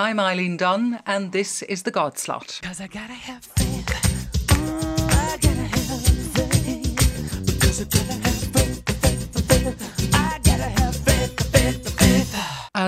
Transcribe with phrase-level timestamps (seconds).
[0.00, 2.58] I'm Eileen Dunn, and this is the God Slot.
[2.62, 2.80] Cause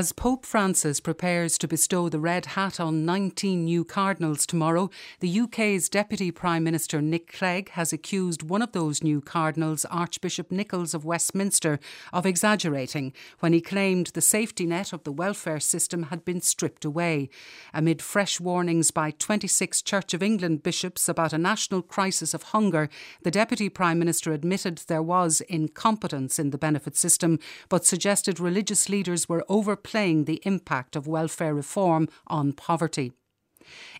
[0.03, 4.91] As Pope Francis prepares to bestow the red hat on 19 new cardinals tomorrow,
[5.21, 10.51] the UK's Deputy Prime Minister Nick Clegg has accused one of those new cardinals, Archbishop
[10.51, 11.79] Nichols of Westminster,
[12.13, 16.85] of exaggerating when he claimed the safety net of the welfare system had been stripped
[16.85, 17.31] away.
[17.73, 22.89] Amid fresh warnings by 26 Church of England bishops about a national crisis of hunger,
[23.23, 27.39] the Deputy Prime Minister admitted there was incompetence in the benefit system,
[27.69, 29.92] but suggested religious leaders were overplaying
[30.25, 33.13] the impact of welfare reform on poverty.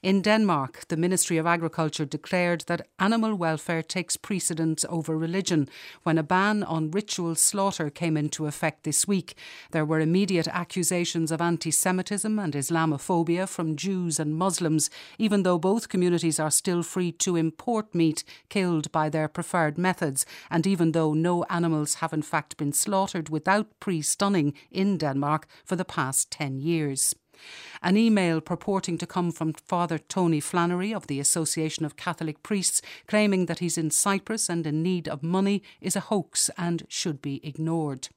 [0.03, 5.69] In Denmark, the Ministry of Agriculture declared that animal welfare takes precedence over religion
[6.03, 9.37] when a ban on ritual slaughter came into effect this week.
[9.71, 15.59] There were immediate accusations of anti Semitism and Islamophobia from Jews and Muslims, even though
[15.59, 20.93] both communities are still free to import meat killed by their preferred methods, and even
[20.93, 25.85] though no animals have in fact been slaughtered without pre stunning in Denmark for the
[25.85, 27.15] past 10 years.
[27.83, 32.83] An email purporting to come from Father Tony Flannery of the Association of Catholic Priests
[33.07, 37.21] claiming that he's in Cyprus and in need of money is a hoax and should
[37.21, 38.09] be ignored.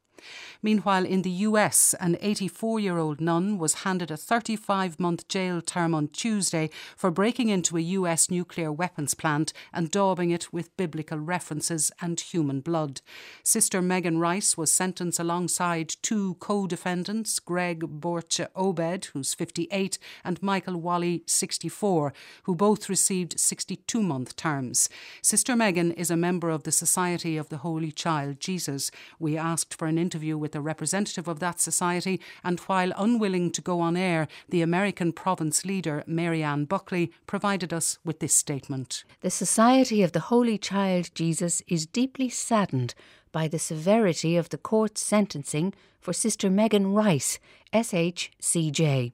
[0.62, 5.62] Meanwhile, in the US, an 84 year old nun was handed a 35 month jail
[5.62, 10.76] term on Tuesday for breaking into a US nuclear weapons plant and daubing it with
[10.78, 13.02] biblical references and human blood.
[13.44, 20.82] Sister Megan Rice was sentenced alongside two co defendants, Greg Boertje-Obed, who's 58, and Michael
[20.82, 24.90] Walli, 64, who both received 62 month terms.
[25.22, 28.92] Sister Megan is a member of the Society of the Holy Child Jesus.
[29.20, 33.62] We asked for an interview with a representative of that society, and while unwilling to
[33.62, 39.04] go on air, the American province leader, Marianne Buckley, provided us with this statement.
[39.22, 42.94] The Society of the Holy Child Jesus is deeply saddened
[43.32, 47.40] by the severity of the court's sentencing for Sister Megan Rice,
[47.74, 49.12] SHCJ.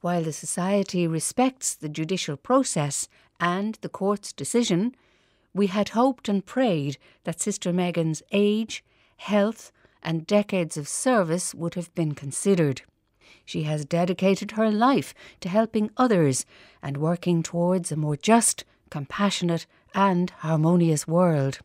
[0.00, 3.08] While the Society respects the judicial process
[3.38, 4.94] and the court's decision,
[5.54, 8.84] we had hoped and prayed that Sister Megan's age,
[9.18, 9.70] health,
[10.04, 12.82] and decades of service would have been considered.
[13.44, 16.46] She has dedicated her life to helping others
[16.82, 21.58] and working towards a more just, compassionate, and harmonious world.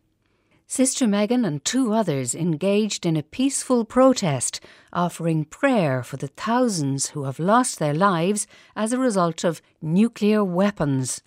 [0.68, 4.60] Sister Megan and two others engaged in a peaceful protest,
[4.94, 8.46] offering prayer for the thousands who have lost their lives
[8.76, 11.24] as a result of nuclear weapons.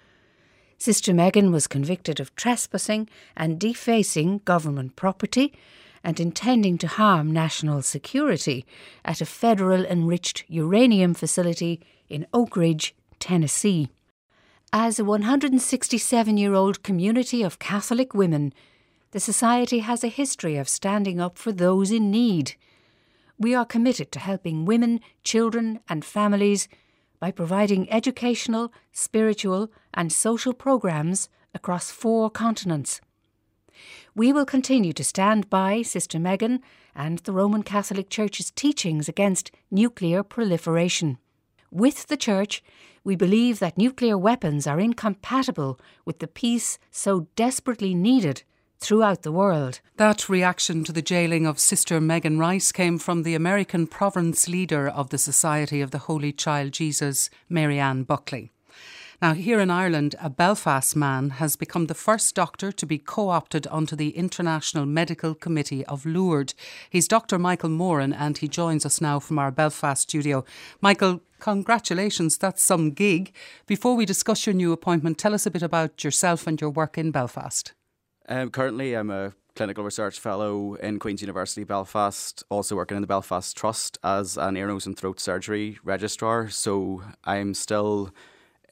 [0.79, 5.53] Sister Megan was convicted of trespassing and defacing government property
[6.05, 8.65] and intending to harm national security
[9.05, 13.89] at a federal enriched uranium facility in Oak Ridge, Tennessee.
[14.73, 18.53] As a 167 year old community of Catholic women,
[19.13, 22.55] the Society has a history of standing up for those in need.
[23.39, 26.69] We are committed to helping women, children, and families
[27.21, 33.01] by providing educational, spiritual, and social programs across four continents.
[34.15, 36.61] We will continue to stand by Sister Megan
[36.95, 41.17] and the Roman Catholic Church's teachings against nuclear proliferation.
[41.71, 42.63] With the Church,
[43.05, 48.43] we believe that nuclear weapons are incompatible with the peace so desperately needed
[48.79, 49.81] throughout the world.
[49.97, 54.89] That reaction to the jailing of Sister Megan Rice came from the American province leader
[54.89, 58.51] of the Society of the Holy Child Jesus, Marianne Buckley.
[59.23, 63.29] Now, here in Ireland, a Belfast man has become the first doctor to be co
[63.29, 66.57] opted onto the International Medical Committee of Lourdes.
[66.91, 67.39] He's Dr.
[67.39, 70.45] Michael Moran, and he joins us now from our Belfast studio.
[70.81, 73.33] Michael, congratulations, that's some gig.
[73.69, 76.99] Before we discuss your new appointment, tell us a bit about yourself and your work
[76.99, 77.75] in Belfast.
[78.29, 83.07] Um, currently, I'm a clinical research fellow in Queen's University Belfast, also working in the
[83.07, 86.49] Belfast Trust as an ear, nose, and throat surgery registrar.
[86.49, 88.13] So I'm still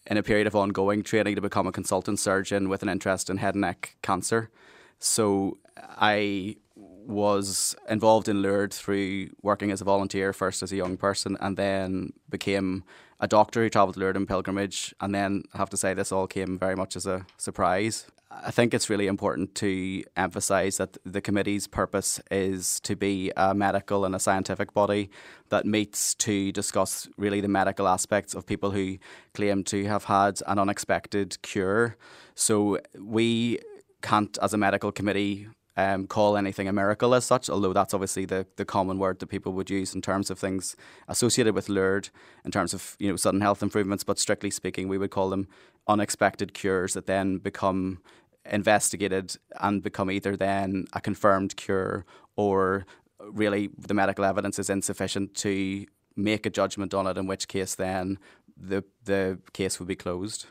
[0.07, 3.37] in a period of ongoing training to become a consultant surgeon with an interest in
[3.37, 4.51] head and neck cancer.
[4.99, 10.97] So I was involved in Lourdes through working as a volunteer first as a young
[10.97, 12.85] person and then became
[13.19, 16.13] a doctor who travelled to Lourdes in pilgrimage and then I have to say this
[16.13, 18.07] all came very much as a surprise.
[18.33, 23.55] I think it's really important to emphasise that the committee's purpose is to be a
[23.55, 25.11] medical and a scientific body
[25.49, 28.99] that meets to discuss really the medical aspects of people who
[29.35, 31.97] claim to have had an unexpected cure.
[32.37, 33.59] So we
[34.01, 38.25] can't, as a medical committee, um, call anything a miracle as such, although that's obviously
[38.25, 40.77] the, the common word that people would use in terms of things
[41.09, 42.11] associated with Lourdes,
[42.45, 44.05] in terms of you know sudden health improvements.
[44.05, 45.49] But strictly speaking, we would call them
[45.87, 48.01] unexpected cures that then become
[48.45, 52.05] investigated and become either then a confirmed cure
[52.37, 52.87] or
[53.19, 55.87] really the medical evidence is insufficient to
[56.17, 58.19] make a judgment on it, in which case then
[58.57, 60.47] the the case would be closed.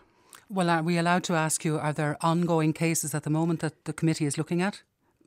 [0.51, 3.86] Well, are we allowed to ask you, are there ongoing cases at the moment that
[3.86, 4.81] the committee is looking at?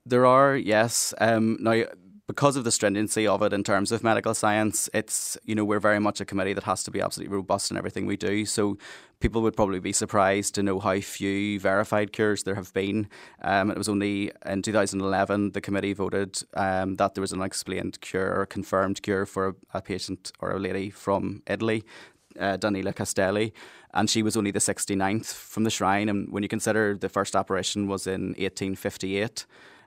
[0.04, 1.14] There are, yes.
[1.20, 1.84] Um, now,
[2.26, 5.80] because of the stringency of it in terms of medical science, it's you know we're
[5.80, 8.46] very much a committee that has to be absolutely robust in everything we do.
[8.46, 8.78] So
[9.20, 13.08] people would probably be surprised to know how few verified cures there have been.
[13.42, 18.00] Um, it was only in 2011 the committee voted um, that there was an unexplained
[18.00, 21.84] cure or confirmed cure for a, a patient or a lady from Italy,
[22.40, 23.52] uh, Daniela Castelli,
[23.94, 26.08] and she was only the 69th from the shrine.
[26.08, 29.44] And when you consider the first apparition was in 1858.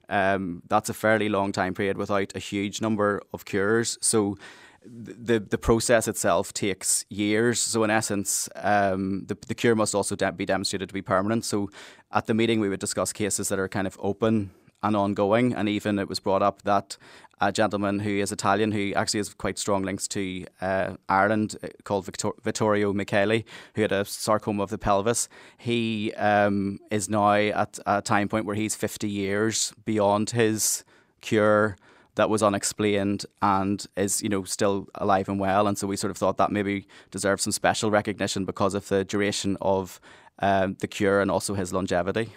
[0.10, 3.98] Um, that's a fairly long time period without a huge number of cures.
[4.02, 4.38] So
[4.86, 7.60] the the process itself takes years.
[7.60, 11.46] So in essence, um, the the cure must also de- be demonstrated to be permanent.
[11.46, 11.70] So
[12.12, 14.52] at the meeting, we would discuss cases that are kind of open
[14.86, 15.54] and ongoing.
[15.54, 16.98] And even it was brought up that
[17.42, 21.68] a gentleman who is Italian, who actually has quite strong links to uh, Ireland, uh,
[21.84, 23.44] called Victor- Vittorio Micheli,
[23.74, 25.28] who had a sarcoma of the pelvis.
[25.58, 30.84] He um, is now at a time point where he's 50 years beyond his
[31.22, 31.76] cure
[32.16, 36.12] that was unexplained and is you know still alive and well and so we sort
[36.12, 40.00] of thought that maybe deserves some special recognition because of the duration of
[40.40, 42.30] um, the cure and also his longevity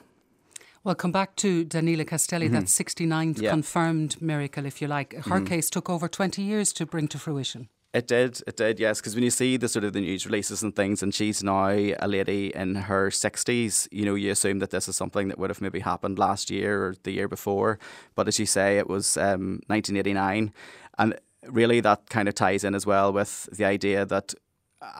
[0.85, 3.51] Well, come back to Daniela Castelli, that 69th Yeah.
[3.51, 5.15] confirmed miracle, if you like.
[5.27, 7.69] Her case took over 20 years to bring to fruition.
[7.95, 9.01] It did, it did, yes.
[9.01, 11.69] Because when you see the sort of the news releases and things, and she's now
[11.71, 15.49] a lady in her sixties, you know, you assume that this is something that would
[15.51, 17.79] have maybe happened last year or the year before.
[18.15, 20.53] But as you say, it was um, 1989,
[20.99, 24.35] and really that kind of ties in as well with the idea that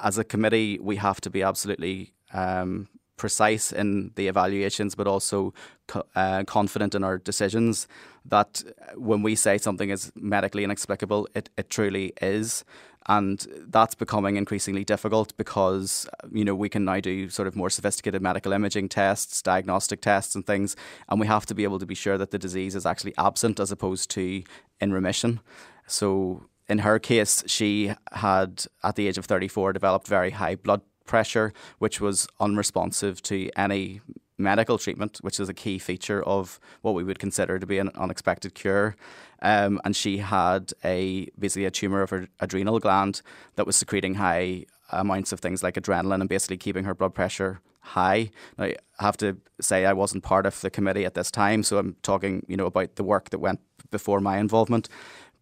[0.03, 5.53] as a committee we have to be absolutely um, precise in the evaluations, but also
[5.87, 7.87] co- uh, confident in our decisions.
[8.25, 8.63] That
[8.95, 12.65] when we say something is medically inexplicable, it, it truly is.
[13.09, 17.71] And that's becoming increasingly difficult because, you know, we can now do sort of more
[17.71, 20.77] sophisticated medical imaging tests, diagnostic tests, and things.
[21.09, 23.61] And we have to be able to be sure that the disease is actually absent
[23.61, 24.43] as opposed to
[24.79, 25.41] in remission.
[25.87, 30.83] So in her case, she had, at the age of 34, developed very high blood
[31.09, 34.01] pressure, which was unresponsive to any
[34.39, 37.91] medical treatment, which is a key feature of what we would consider to be an
[37.97, 38.95] unexpected cure.
[39.43, 43.23] Um, and she had a basically a tumor of her adrenal gland
[43.57, 47.61] that was secreting high amounts of things like adrenaline and basically keeping her blood pressure
[47.81, 48.31] high.
[48.57, 51.79] Now, I have to say I wasn't part of the committee at this time, so
[51.79, 53.61] I'm talking, you know, about the work that went
[53.91, 54.89] before my involvement.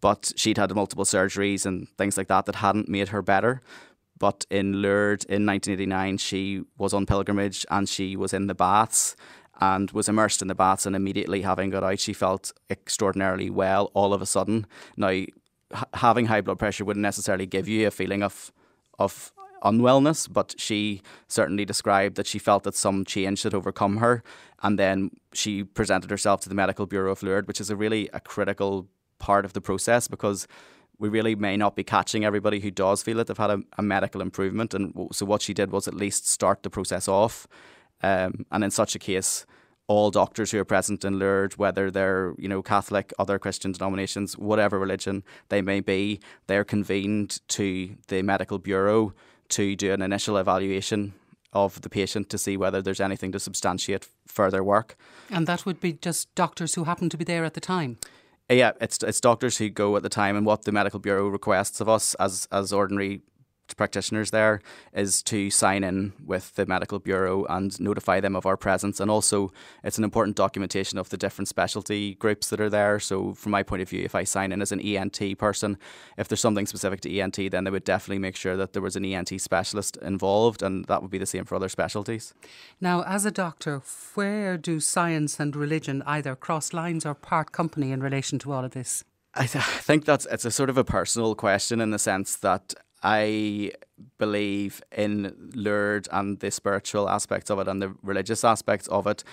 [0.00, 3.62] But she'd had multiple surgeries and things like that that hadn't made her better.
[4.18, 9.16] But in Lourdes in 1989, she was on pilgrimage and she was in the baths
[9.60, 10.86] and was immersed in the baths.
[10.86, 14.66] And immediately, having got out, she felt extraordinarily well all of a sudden.
[14.96, 15.28] Now, h-
[15.94, 18.52] having high blood pressure wouldn't necessarily give you a feeling of
[18.98, 19.32] of
[19.62, 24.22] unwellness, but she certainly described that she felt that some change had overcome her,
[24.62, 28.08] and then she presented herself to the medical bureau of Lourdes, which is a really
[28.12, 30.46] a critical part of the process because
[30.98, 33.82] we really may not be catching everybody who does feel that they've had a, a
[33.82, 34.75] medical improvement.
[34.75, 37.47] And so what she did was at least start the process off.
[38.02, 39.47] Um, and in such a case,
[39.88, 44.37] all doctors who are present in Lourdes, whether they're you know Catholic, other Christian denominations,
[44.37, 49.12] whatever religion they may be, they're convened to the medical bureau
[49.50, 51.14] to do an initial evaluation
[51.52, 54.97] of the patient to see whether there's anything to substantiate further work.
[55.30, 57.99] And that would be just doctors who happen to be there at the time.
[58.49, 61.81] Yeah, it's it's doctors who go at the time, and what the medical bureau requests
[61.81, 63.23] of us as as ordinary
[63.75, 64.61] practitioners there
[64.92, 69.11] is to sign in with the medical bureau and notify them of our presence, and
[69.11, 73.00] also it's an important documentation of the different specialty groups that are there.
[73.00, 75.78] So, from my point of view, if I sign in as an ENT person,
[76.16, 78.96] if there's something specific to ENT, then they would definitely make sure that there was
[78.96, 82.35] an ENT specialist involved, and that would be the same for other specialties.
[82.80, 83.82] Now, as a doctor,
[84.14, 88.64] where do science and religion either cross lines or part company in relation to all
[88.64, 89.04] of this?
[89.37, 92.37] I, th- I think that's it's a sort of a personal question in the sense
[92.37, 92.75] that
[93.06, 93.72] I
[94.18, 99.25] believe in Lourdes and the spiritual aspects of it and the religious aspects of it.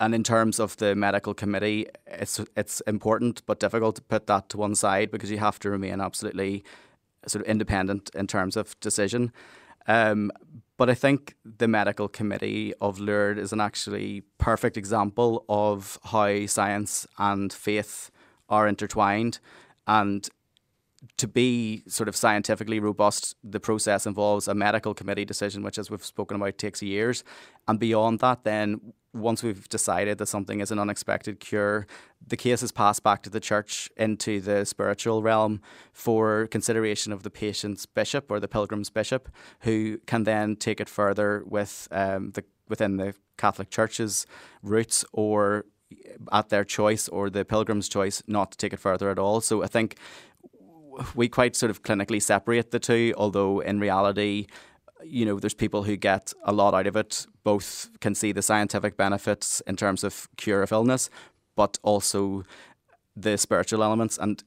[0.00, 4.48] And in terms of the medical committee, it's it's important but difficult to put that
[4.48, 6.64] to one side because you have to remain absolutely
[7.26, 9.30] sort of independent in terms of decision.
[9.88, 10.30] Um,
[10.78, 16.46] But I think the medical committee of Lourdes is an actually perfect example of how
[16.46, 18.10] science and faith
[18.48, 19.38] are intertwined.
[19.86, 20.28] And
[21.16, 25.90] to be sort of scientifically robust, the process involves a medical committee decision, which, as
[25.90, 27.24] we've spoken about, takes years.
[27.66, 31.86] And beyond that, then once we've decided that something is an unexpected cure,
[32.26, 35.60] the case is passed back to the church into the spiritual realm
[35.92, 39.28] for consideration of the patient's bishop or the pilgrim's bishop,
[39.60, 44.24] who can then take it further with um, the within the Catholic Church's
[44.62, 45.66] roots or
[46.30, 49.40] at their choice or the pilgrim's choice not to take it further at all.
[49.40, 49.96] So I think
[51.14, 54.46] we quite sort of clinically separate the two, although in reality,
[55.04, 58.42] you know, there's people who get a lot out of it, both can see the
[58.42, 61.10] scientific benefits in terms of cure of illness,
[61.56, 62.44] but also
[63.16, 64.18] the spiritual elements.
[64.18, 64.42] And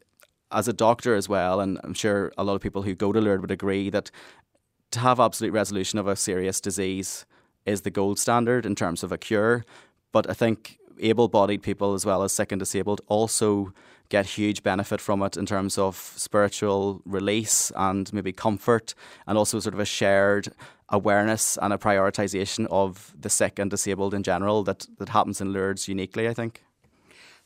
[0.52, 3.20] as a doctor as well, and I'm sure a lot of people who go to
[3.20, 4.12] Lourdes would agree that
[4.92, 7.26] to have absolute resolution of a serious disease
[7.66, 9.66] is the gold standard in terms of a cure.
[10.12, 13.74] But I think able bodied people as well as sick and disabled also
[14.10, 18.94] get huge benefit from it in terms of spiritual release and maybe comfort
[19.28, 20.50] and also sort of a shared
[20.90, 25.52] awareness and a prioritization of the sick and disabled in general that, that happens in
[25.52, 26.64] Lourdes uniquely, I think.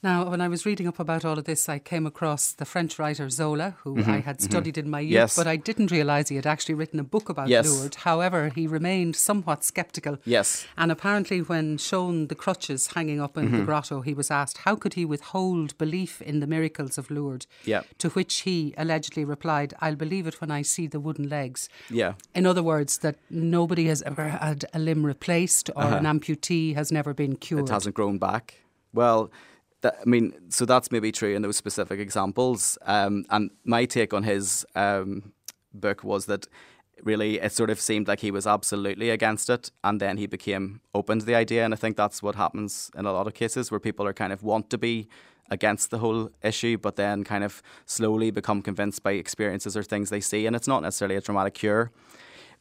[0.02, 2.98] Now, when I was reading up about all of this, I came across the French
[2.98, 5.36] writer Zola, who Mm-hmm, I had studied in my youth, Yes.
[5.36, 7.68] but I didn't realise he had actually written a book about Yes.
[7.68, 7.98] Lourdes.
[7.98, 10.18] However, he remained somewhat sceptical.
[10.24, 10.66] Yes.
[10.78, 13.58] And apparently, when shown the crutches hanging up in Mm-hmm.
[13.58, 17.46] the grotto, he was asked how could he withhold belief in the miracles of Lourdes.
[17.66, 17.82] Yeah.
[17.98, 21.68] To which he allegedly replied, I'll believe it when I see the wooden legs.
[21.90, 22.14] Yeah.
[22.34, 26.90] In other words, that nobody has ever had a limb replaced or an amputee has
[26.90, 27.64] never been cured.
[27.66, 27.74] Uh-huh.
[27.74, 28.62] It hasn't grown back.
[28.94, 29.30] Well,
[29.82, 32.78] that, I mean, so that's maybe true in those specific examples.
[32.82, 35.34] Um, and my take on his um,
[35.74, 36.48] book was that
[37.04, 40.82] really it sort of seemed like he was absolutely against it and then he became
[40.94, 41.64] open to the idea.
[41.64, 44.34] And I think that's what happens in a lot of cases where people are kind
[44.34, 45.08] of want to be
[45.50, 50.10] against the whole issue, but then kind of slowly become convinced by experiences or things
[50.10, 50.46] they see.
[50.46, 51.92] And it's not necessarily a dramatic cure.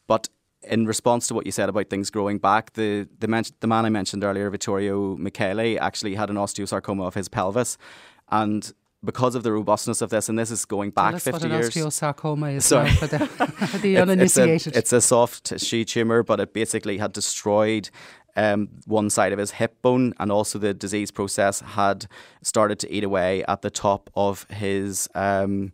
[0.07, 0.29] But
[0.69, 3.85] in response to what you said about things growing back, the the, men- the man
[3.85, 7.77] I mentioned earlier, Vittorio Micheli, actually had an osteosarcoma of his pelvis,
[8.29, 8.71] and
[9.03, 11.47] because of the robustness of this, and this is going back Tell us what fifty
[11.47, 11.69] an years.
[11.73, 12.91] osteosarcoma is Sorry.
[12.91, 13.17] for the,
[13.81, 14.55] the It's- uninitiated.
[14.55, 17.89] It's a, it's a soft tissue tumor, but it basically had destroyed
[18.35, 22.07] um, one side of his hip bone, and also the disease process had
[22.43, 25.07] started to eat away at the top of his.
[25.15, 25.71] Um,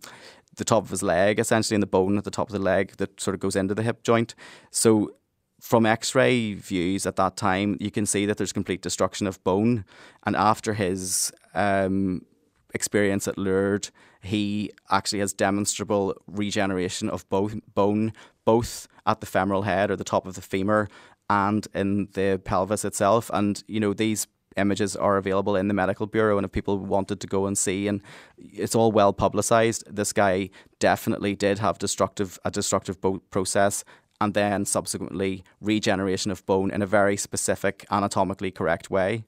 [0.55, 2.93] the top of his leg, essentially, in the bone at the top of the leg
[2.97, 4.35] that sort of goes into the hip joint.
[4.71, 5.15] So,
[5.62, 9.43] from x ray views at that time, you can see that there's complete destruction of
[9.43, 9.85] bone.
[10.24, 12.25] And after his um,
[12.74, 19.63] experience at Lourdes, he actually has demonstrable regeneration of both bone, both at the femoral
[19.63, 20.88] head or the top of the femur
[21.29, 23.31] and in the pelvis itself.
[23.33, 27.19] And you know these images are available in the medical bureau, and if people wanted
[27.21, 28.01] to go and see, and
[28.38, 29.83] it's all well publicized.
[29.93, 33.83] This guy definitely did have destructive a destructive bo- process.
[34.21, 39.25] And then subsequently regeneration of bone in a very specific anatomically correct way.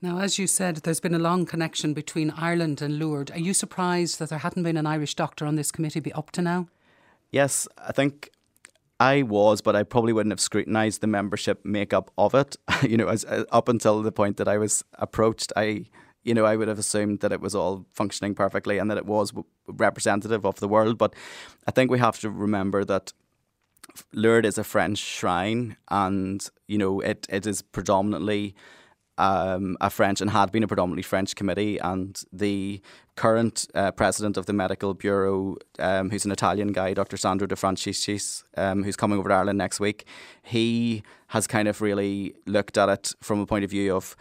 [0.00, 3.30] Now, as you said, there's been a long connection between Ireland and Lourdes.
[3.30, 6.32] Are you surprised that there hadn't been an Irish doctor on this committee be up
[6.32, 6.68] to now?
[7.30, 8.30] Yes, I think
[9.02, 12.56] I was, but I probably wouldn't have scrutinised the membership makeup of it.
[12.88, 15.86] you know, as, uh, up until the point that I was approached, I,
[16.22, 19.06] you know, I would have assumed that it was all functioning perfectly and that it
[19.06, 19.32] was
[19.66, 20.98] representative of the world.
[20.98, 21.16] But
[21.66, 23.12] I think we have to remember that
[24.12, 28.54] Lourdes is a French shrine, and you know, it, it is predominantly
[29.22, 32.80] um, a French and had been a predominantly French committee, and the
[33.14, 37.16] current uh, president of the medical bureau, um, who's an Italian guy, Dr.
[37.16, 40.06] Sandro De Franciscis, um, who's coming over to Ireland next week,
[40.42, 44.16] he has kind of really looked at it from a point of view of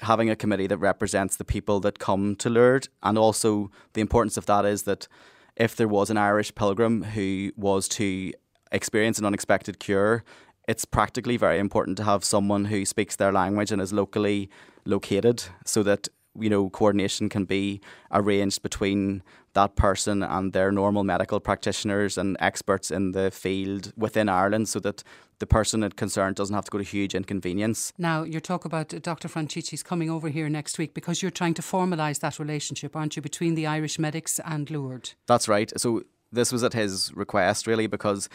[0.00, 4.36] having a committee that represents the people that come to Lourdes, and also the importance
[4.36, 5.06] of that is that
[5.54, 8.32] if there was an Irish pilgrim who was to
[8.72, 10.24] experience an unexpected cure,
[10.72, 14.48] it's practically very important to have someone who speaks their language and is locally
[14.86, 16.08] located so that
[16.40, 17.78] you know coordination can be
[18.10, 24.30] arranged between that person and their normal medical practitioners and experts in the field within
[24.30, 25.04] Ireland so that
[25.40, 27.92] the person concerned doesn't have to go to huge inconvenience.
[27.98, 29.28] Now, you talk about Dr.
[29.28, 33.20] Franciscis coming over here next week because you're trying to formalise that relationship, aren't you,
[33.20, 35.16] between the Irish medics and Lourdes?
[35.26, 35.70] That's right.
[35.76, 38.30] So this was at his request, really, because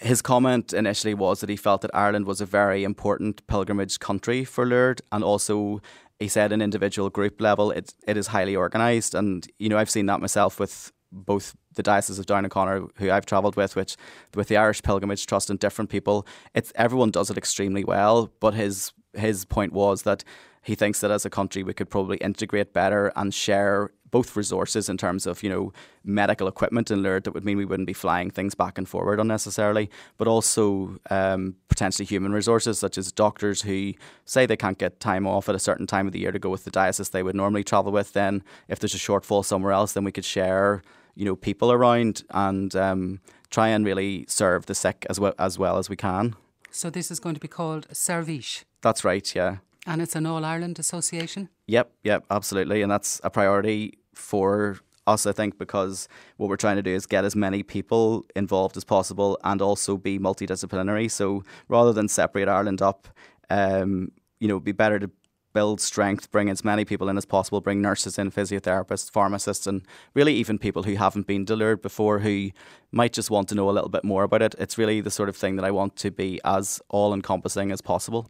[0.00, 4.44] his comment initially was that he felt that Ireland was a very important pilgrimage country
[4.44, 5.80] for Lourdes, and also
[6.18, 9.90] he said, an individual group level, it it is highly organised, and you know I've
[9.90, 13.76] seen that myself with both the Diocese of Down and Connor, who I've travelled with,
[13.76, 13.96] which
[14.34, 18.32] with the Irish Pilgrimage Trust and different people, it's everyone does it extremely well.
[18.40, 20.24] But his his point was that
[20.66, 24.88] he thinks that as a country we could probably integrate better and share both resources
[24.88, 25.72] in terms of you know
[26.04, 29.20] medical equipment and Lourdes that would mean we wouldn't be flying things back and forward
[29.20, 33.92] unnecessarily, but also um, potentially human resources such as doctors who
[34.24, 36.50] say they can't get time off at a certain time of the year to go
[36.50, 38.12] with the diocese they would normally travel with.
[38.12, 40.82] Then if there's a shortfall somewhere else, then we could share
[41.14, 43.20] you know people around and um,
[43.50, 46.34] try and really serve the sick as well as well as we can.
[46.70, 49.58] So this is going to be called Service, That's right, yeah.
[49.86, 51.48] And it's an All Ireland association.
[51.66, 52.82] Yep, yep, absolutely.
[52.82, 57.06] And that's a priority for us, I think, because what we're trying to do is
[57.06, 61.10] get as many people involved as possible and also be multidisciplinary.
[61.10, 63.08] So rather than separate Ireland up,
[63.48, 65.10] um, you know, it'd be better to
[65.56, 69.80] build strength, bring as many people in as possible, bring nurses in, physiotherapists, pharmacists, and
[70.12, 72.50] really even people who haven't been Lourdes before who
[72.92, 74.54] might just want to know a little bit more about it.
[74.58, 77.80] It's really the sort of thing that I want to be as all encompassing as
[77.80, 78.28] possible.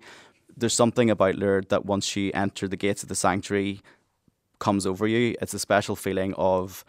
[0.57, 3.83] There's something about Lourdes that once you enter the gates of the sanctuary
[4.59, 5.35] comes over you.
[5.41, 6.85] It's a special feeling of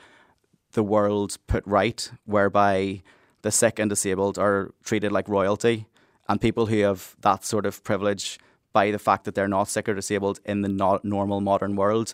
[0.72, 3.02] the world put right, whereby
[3.42, 5.88] the sick and disabled are treated like royalty,
[6.30, 8.40] and people who have that sort of privilege
[8.74, 12.14] by the fact that they're not sick or disabled in the not normal modern world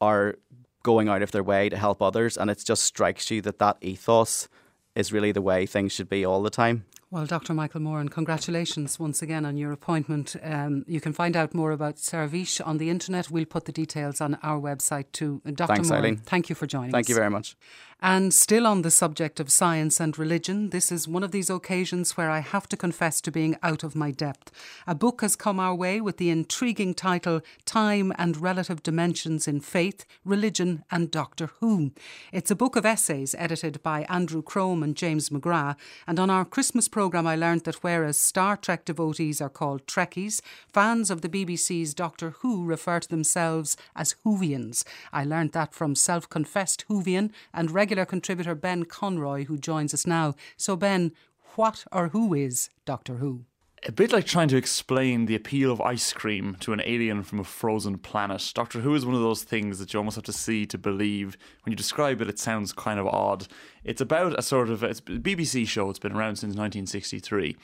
[0.00, 0.36] are
[0.82, 3.76] going out of their way to help others, and it just strikes you that that
[3.80, 4.48] ethos
[4.94, 6.84] is really the way things should be all the time.
[7.16, 7.54] Well, Dr.
[7.54, 10.36] Michael Moran, congratulations once again on your appointment.
[10.42, 13.30] Um, you can find out more about Service on the internet.
[13.30, 15.40] We'll put the details on our website too.
[15.46, 15.66] Dr.
[15.76, 16.16] Thanks, Moran, Eileen.
[16.18, 17.08] thank you for joining Thank us.
[17.08, 17.56] you very much.
[18.02, 22.14] And still on the subject of science and religion, this is one of these occasions
[22.14, 24.52] where I have to confess to being out of my depth.
[24.86, 29.60] A book has come our way with the intriguing title Time and Relative Dimensions in
[29.60, 31.92] Faith, Religion and Doctor Who.
[32.32, 35.76] It's a book of essays edited by Andrew Crome and James McGrath.
[36.06, 40.42] And on our Christmas programme, I learned that whereas Star Trek devotees are called Trekkies,
[40.70, 44.84] fans of the BBC's Doctor Who refer to themselves as Whovians.
[45.14, 50.06] I learned that from self confessed Whovian and regular contributor Ben Conroy, who joins us
[50.06, 50.34] now.
[50.56, 51.12] So, Ben,
[51.54, 53.44] what or who is Doctor Who?
[53.86, 57.38] A bit like trying to explain the appeal of ice cream to an alien from
[57.38, 58.50] a frozen planet.
[58.54, 61.36] Doctor Who is one of those things that you almost have to see to believe.
[61.62, 63.46] When you describe it, it sounds kind of odd.
[63.84, 65.88] It's about a sort of it's a BBC show.
[65.88, 67.56] It's been around since 1963,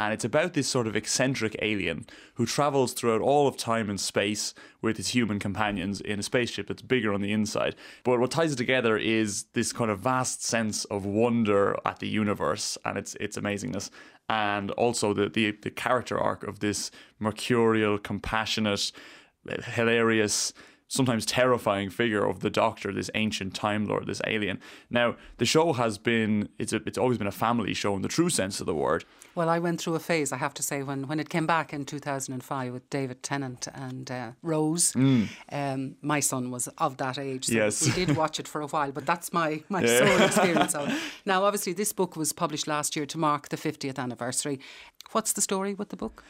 [0.00, 4.00] and it's about this sort of eccentric alien who travels throughout all of time and
[4.00, 7.76] space with his human companions in a spaceship that's bigger on the inside.
[8.02, 12.08] But what ties it together is this kind of vast sense of wonder at the
[12.08, 13.90] universe and its its amazingness
[14.30, 18.92] and also the, the, the character arc of this mercurial, compassionate,
[19.74, 20.54] hilarious,
[20.90, 24.58] sometimes terrifying figure of the Doctor, this ancient Time Lord, this alien.
[24.90, 28.08] Now, the show has been it's a, it's always been a family show in the
[28.08, 29.04] true sense of the word.
[29.36, 31.72] Well, I went through a phase, I have to say, when, when it came back
[31.72, 34.92] in 2005 with David Tennant and uh, Rose.
[34.96, 37.80] Um, my son was of that age, so Yes.
[37.86, 39.98] we did watch it for a while, but that's my, my Yeah.
[40.04, 40.98] sole experience of it.
[41.24, 44.58] Now, obviously, this book was published last year to mark the 50th anniversary.
[45.12, 46.24] What's the story with the book?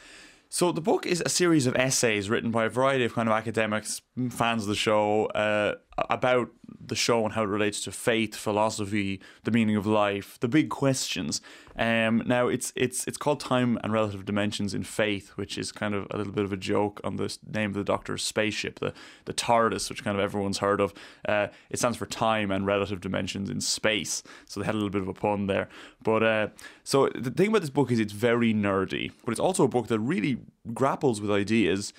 [0.53, 3.33] So the book is a series of essays written by a variety of kind of
[3.33, 5.75] academics, fans of the show, uh,
[6.09, 10.47] about the show and how it relates to faith, philosophy, the meaning of life, the
[10.47, 11.41] big questions.
[11.77, 15.93] Um, now it's it's it's called Time and Relative Dimensions in Faith, which is kind
[15.93, 18.93] of a little bit of a joke on the name of the Doctor's spaceship, the
[19.25, 20.93] the TARDIS, which kind of everyone's heard of.
[21.27, 24.89] Uh, it stands for Time and Relative Dimensions in Space, so they had a little
[24.89, 25.69] bit of a pun there.
[26.03, 26.47] But uh,
[26.83, 29.87] so the thing about this book is it's very nerdy, but it's also a book
[29.87, 30.39] that really
[30.73, 31.93] grapples with ideas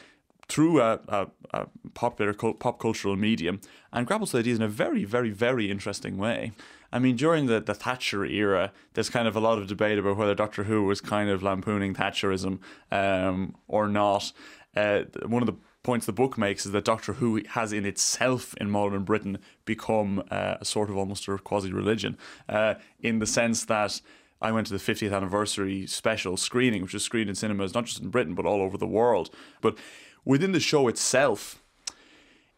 [0.53, 3.59] through a, a, a popular pop cultural medium
[3.91, 6.53] and grapples with ideas in a very, very, very interesting way.
[6.93, 10.19] I mean, during the, the Thatcher era, there's kind of a lot of debate about
[10.19, 12.59] whether Doctor Who was kind of lampooning Thatcherism
[12.91, 14.31] um, or not.
[14.77, 18.55] Uh, one of the points the book makes is that Doctor Who has in itself
[18.59, 22.19] in modern Britain become uh, a sort of almost a quasi religion
[22.51, 24.03] uh, in the sense that
[24.43, 28.01] I went to the 50th anniversary special screening, which was screened in cinemas not just
[28.01, 29.31] in Britain but all over the world.
[29.63, 29.79] But
[30.25, 31.63] within the show itself,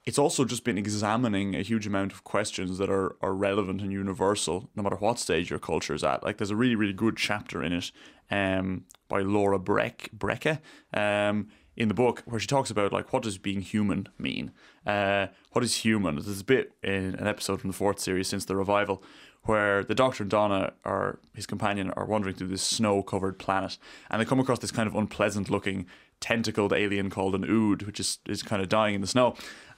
[0.04, 3.90] it's also just been examining a huge amount of questions that are, are relevant and
[3.90, 6.22] universal, no matter what stage your culture is at.
[6.22, 7.90] Like there's a really, really good chapter in it
[8.30, 10.58] um, by Laura Breck Brecke
[10.92, 14.52] um, in the book where she talks about like what does being human mean?
[14.86, 16.16] Uh, what is human?
[16.16, 19.02] There's a bit in an episode from the fourth series since the revival
[19.44, 23.76] where the Doctor and Donna or his companion are wandering through this snow-covered planet,
[24.10, 25.86] and they come across this kind of unpleasant-looking
[26.20, 29.34] tentacled alien called an ood, which is is kind of dying in the snow.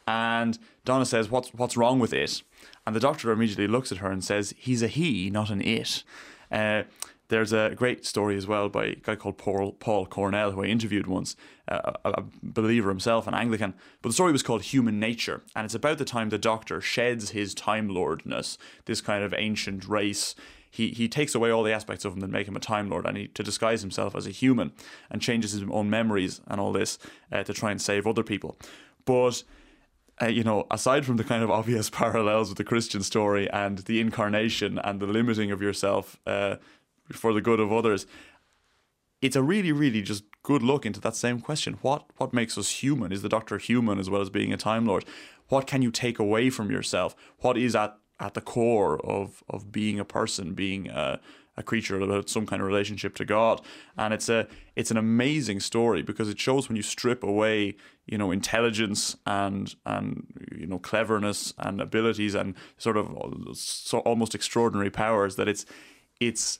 [0.06, 2.42] And Donna says, "What's what's wrong with it?"
[2.86, 6.04] And the doctor immediately looks at her and says, "He's a he, not an it."
[6.50, 6.84] Uh,
[7.28, 10.66] there's a great story as well by a guy called Paul, Paul Cornell, who I
[10.66, 11.34] interviewed once,
[11.66, 13.74] uh, a, a believer himself, an Anglican.
[14.00, 17.30] But the story was called Human Nature, and it's about the time the Doctor sheds
[17.30, 20.34] his Time Lordness, this kind of ancient race.
[20.76, 23.06] He, he takes away all the aspects of him that make him a Time Lord,
[23.06, 24.72] and he to disguise himself as a human,
[25.10, 26.98] and changes his own memories and all this
[27.32, 28.58] uh, to try and save other people.
[29.06, 29.42] But
[30.20, 33.78] uh, you know, aside from the kind of obvious parallels with the Christian story and
[33.78, 36.56] the incarnation and the limiting of yourself uh,
[37.10, 38.06] for the good of others,
[39.22, 41.78] it's a really, really just good look into that same question.
[41.80, 43.12] What what makes us human?
[43.12, 45.04] Is the Doctor human as well as being a Time Lord?
[45.48, 47.16] What can you take away from yourself?
[47.38, 51.20] What is at at the core of of being a person, being a,
[51.56, 53.60] a creature about some kind of relationship to God?
[53.96, 57.76] And it's a it's an amazing story because it shows when you strip away,
[58.06, 60.26] you know, intelligence and and
[60.56, 63.08] you know cleverness and abilities and sort of
[63.54, 65.66] so almost extraordinary powers that it's
[66.20, 66.58] it's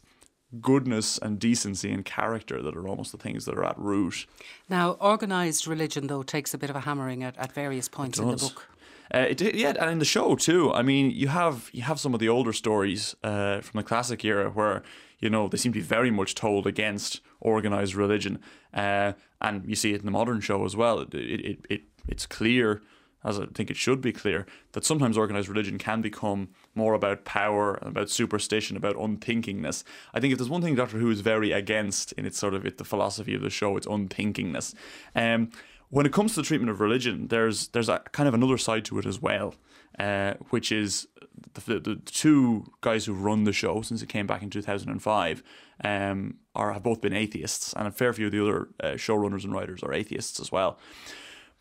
[0.61, 4.27] goodness and decency and character that are almost the things that are at root.
[4.69, 8.29] Now, organised religion, though, takes a bit of a hammering at, at various points in
[8.29, 8.69] the book.
[9.14, 10.73] Uh, it, yeah, and in the show too.
[10.73, 14.25] I mean, you have you have some of the older stories uh, from the classic
[14.25, 14.83] era where
[15.19, 18.38] you know they seem to be very much told against organized religion,
[18.75, 21.01] uh, and you see it in the modern show as well.
[21.01, 22.83] It, it, it, it it's clear,
[23.25, 27.25] as I think it should be clear, that sometimes organized religion can become more about
[27.25, 29.85] power, about superstition, about unthinkingness.
[30.14, 32.66] I think if there's one thing Doctor Who is very against in its sort of
[32.66, 34.75] it, the philosophy of the show, it's unthinkingness.
[35.14, 35.51] Um,
[35.90, 38.85] when it comes to the treatment of religion, there's there's a kind of another side
[38.87, 39.55] to it as well,
[39.99, 41.07] uh, which is
[41.55, 45.42] the, the, two guys who run the show since it came back in 2005
[45.85, 49.44] um, are have both been atheists, and a fair few of the other uh, showrunners
[49.44, 50.79] and writers are atheists as well.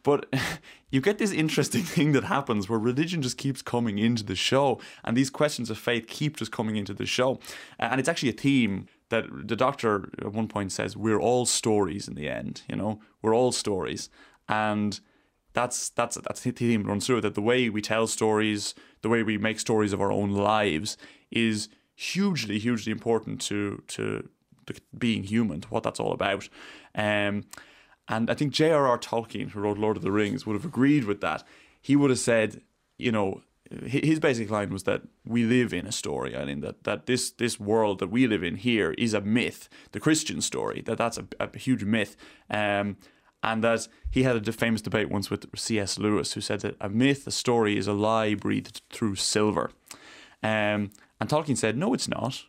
[0.03, 0.33] But
[0.89, 4.79] you get this interesting thing that happens where religion just keeps coming into the show,
[5.03, 7.39] and these questions of faith keep just coming into the show.
[7.79, 12.07] And it's actually a theme that the doctor at one point says, We're all stories
[12.07, 14.09] in the end, you know, we're all stories.
[14.47, 14.99] And
[15.53, 19.09] that's that's that's the theme runs through it, that the way we tell stories, the
[19.09, 20.97] way we make stories of our own lives
[21.31, 24.29] is hugely, hugely important to to
[24.67, 26.49] the, being human, to what that's all about.
[26.93, 27.45] Um,
[28.07, 28.99] and I think J.R.R.
[28.99, 31.43] Tolkien, who wrote Lord of the Rings, would have agreed with that.
[31.81, 32.61] He would have said,
[32.97, 33.41] you know,
[33.85, 36.35] his basic line was that we live in a story.
[36.35, 39.69] I mean, that, that this this world that we live in here is a myth.
[39.91, 42.15] The Christian story that that's a, a huge myth.
[42.49, 42.97] Um,
[43.43, 45.99] and that he had a famous debate once with C.S.
[45.99, 49.69] Lewis, who said that a myth, a story, is a lie breathed through silver.
[50.41, 52.45] Um, and Tolkien said, no, it's not.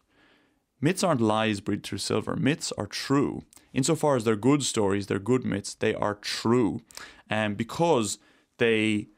[0.81, 2.35] Myths aren't lies breathed through silver.
[2.35, 3.43] Myths are true.
[3.75, 6.81] Insofar as they're good stories, they're good myths, they are true.
[7.31, 8.19] Um, because
[8.57, 9.09] they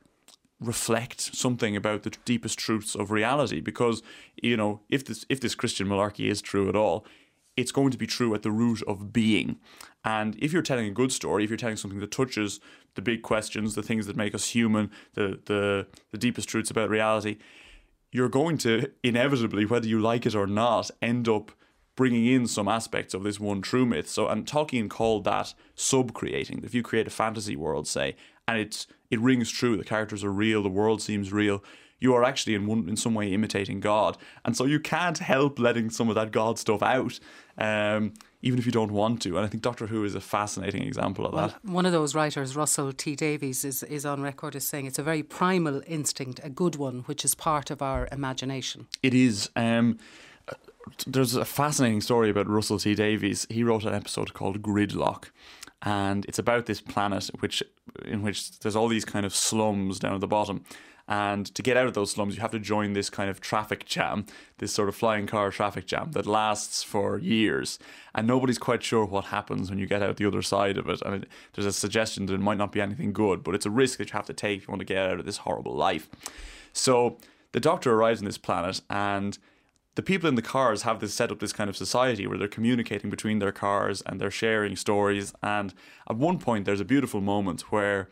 [0.61, 3.61] reflect something about the deepest truths of reality.
[3.61, 4.03] Because,
[4.42, 7.05] you know, if this if this Christian malarkey is true at all,
[7.57, 9.59] it's going to be true at the root of being.
[10.05, 12.61] And if you're telling a good story, if you're telling something that touches
[12.94, 16.90] the big questions, the things that make us human, the the, the deepest truths about
[16.90, 17.37] reality,
[18.11, 21.53] you're going to inevitably, whether you like it or not, end up
[21.94, 24.09] bringing in some aspects of this one true myth.
[24.09, 26.62] So, and Tolkien called that sub-creating.
[26.62, 28.14] If you create a fantasy world, say,
[28.47, 31.62] and it's it rings true, the characters are real, the world seems real.
[32.01, 35.59] You are actually in one in some way imitating God, and so you can't help
[35.59, 37.18] letting some of that God stuff out,
[37.59, 39.37] um, even if you don't want to.
[39.37, 41.64] And I think Doctor Who is a fascinating example of that.
[41.64, 45.03] One of those writers, Russell T Davies, is, is on record as saying it's a
[45.03, 48.87] very primal instinct, a good one, which is part of our imagination.
[49.03, 49.51] It is.
[49.57, 49.99] Um,
[51.05, 53.44] there's a fascinating story about Russell T Davies.
[53.51, 55.31] He wrote an episode called Gridlock,
[55.83, 57.62] and it's about this planet which
[58.05, 60.64] in which there's all these kind of slums down at the bottom.
[61.11, 63.87] And to get out of those slums, you have to join this kind of traffic
[63.87, 64.27] jam,
[64.59, 67.79] this sort of flying car traffic jam that lasts for years.
[68.14, 71.01] And nobody's quite sure what happens when you get out the other side of it.
[71.01, 73.71] And it, there's a suggestion that it might not be anything good, but it's a
[73.71, 75.75] risk that you have to take if you want to get out of this horrible
[75.75, 76.11] life.
[76.75, 77.17] So
[77.53, 79.38] the doctor arrives on this planet and
[79.98, 82.46] the people in the cars have this set up this kind of society where they're
[82.46, 85.34] communicating between their cars and they're sharing stories.
[85.42, 85.74] And
[86.08, 88.08] at one point, there's a beautiful moment where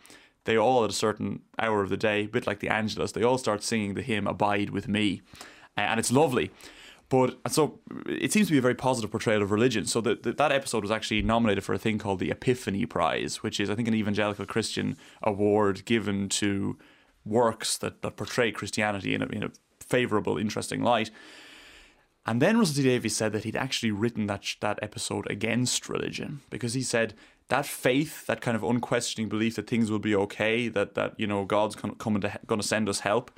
[0.46, 3.22] they all, at a certain hour of the day, a bit like the Angelus, they
[3.22, 5.22] all start singing the hymn "Abide with Me,"
[5.76, 6.50] and it's lovely.
[7.08, 9.86] But so it seems to be a very positive portrayal of religion.
[9.86, 13.60] So that that episode was actually nominated for a thing called the Epiphany Prize, which
[13.60, 16.76] is I think an evangelical Christian award given to
[17.24, 21.12] works that, that portray Christianity in a, in a favorable, interesting light.
[22.26, 26.40] And then Russell T Davies said that he'd actually written that that episode against religion
[26.50, 27.14] because he said
[27.48, 31.26] that faith, that kind of unquestioning belief that things will be okay, that that you
[31.26, 33.30] know God's coming to going to send us help.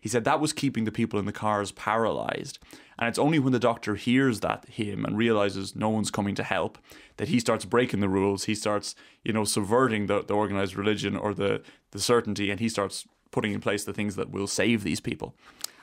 [0.00, 2.58] He said that was keeping the people in the cars paralyzed.
[2.98, 6.42] And it's only when the doctor hears that him and realizes no one's coming to
[6.42, 6.78] help
[7.16, 8.44] that he starts breaking the rules.
[8.44, 12.68] He starts, you know, subverting the, the organized religion or the, the certainty, and he
[12.68, 15.34] starts putting in place the things that will save these people.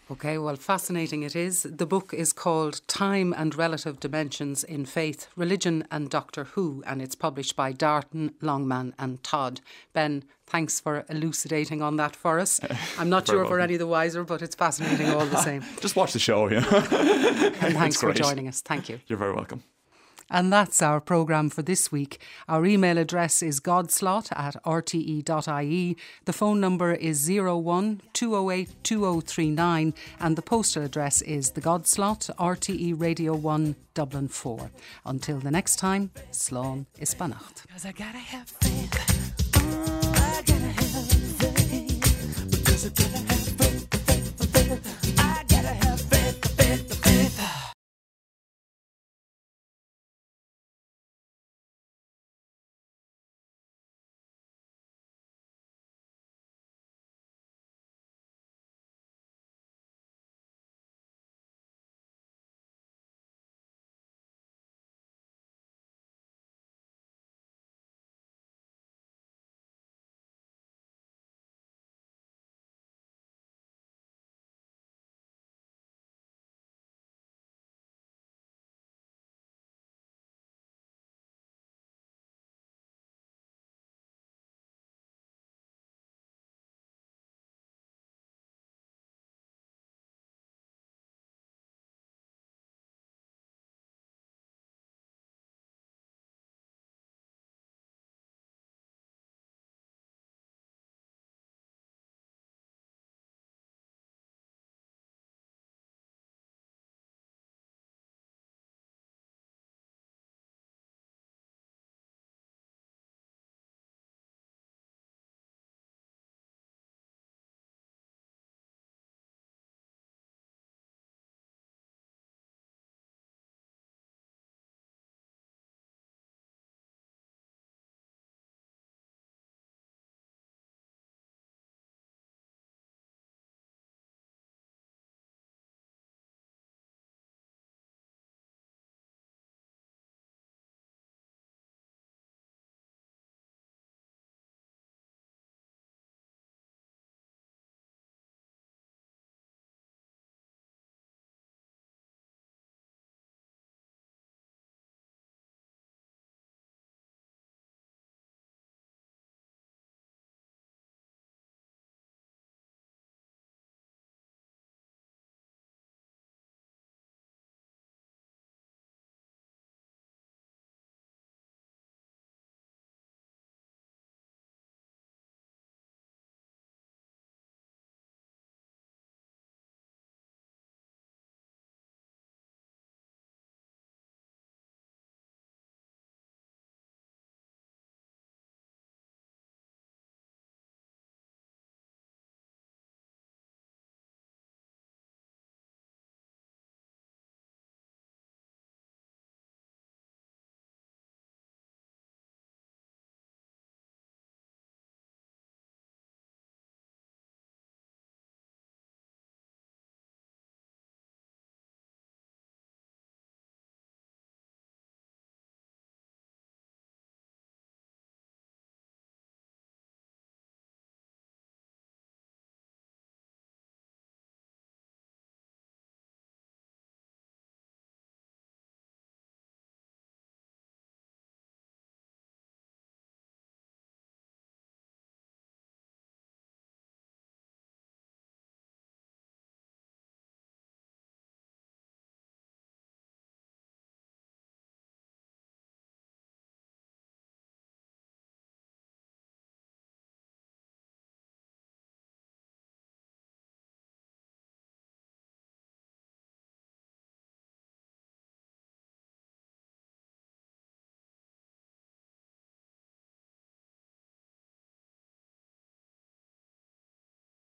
[0.09, 1.63] Okay, well, fascinating it is.
[1.63, 7.01] The book is called Time and Relative Dimensions in Faith, Religion and Doctor Who, and
[7.01, 9.59] it's published by Darton, Longman, and Todd.
[9.91, 12.61] Ben, thanks for elucidating on that for us.
[12.97, 15.61] I'm not sure if we're any the wiser, but it's fascinating all the same.
[15.81, 16.63] Just watch the show, yeah.
[17.59, 18.61] And thanks for joining us.
[18.61, 19.01] Thank you.
[19.07, 19.61] You're very welcome.
[20.29, 22.21] And that's our programme for this week.
[22.47, 25.97] Our email address is godslot at rte.ie.
[26.25, 32.99] The phone number is 01 208 2039 and the postal address is The Godslot, RTE
[32.99, 34.71] Radio 1, Dublin 4.
[35.05, 37.65] Until the next time, Slán is beannacht.
[42.77, 43.26] Cause